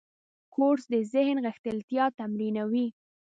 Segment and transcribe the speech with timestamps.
[0.53, 2.87] کورس د ذهن غښتلتیا تمرینوي.